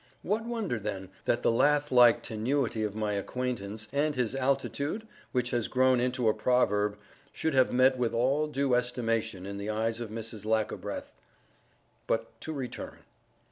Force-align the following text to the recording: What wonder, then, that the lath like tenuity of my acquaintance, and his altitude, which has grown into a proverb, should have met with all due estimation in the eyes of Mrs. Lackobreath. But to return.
What 0.23 0.47
wonder, 0.47 0.79
then, 0.79 1.09
that 1.25 1.43
the 1.43 1.51
lath 1.51 1.91
like 1.91 2.23
tenuity 2.23 2.81
of 2.81 2.95
my 2.95 3.13
acquaintance, 3.13 3.87
and 3.93 4.15
his 4.15 4.33
altitude, 4.33 5.05
which 5.31 5.51
has 5.51 5.67
grown 5.67 5.99
into 5.99 6.27
a 6.27 6.33
proverb, 6.33 6.97
should 7.31 7.53
have 7.53 7.71
met 7.71 7.99
with 7.99 8.11
all 8.11 8.47
due 8.47 8.73
estimation 8.73 9.45
in 9.45 9.59
the 9.59 9.69
eyes 9.69 10.01
of 10.01 10.09
Mrs. 10.09 10.43
Lackobreath. 10.43 11.11
But 12.07 12.41
to 12.41 12.51
return. 12.51 13.01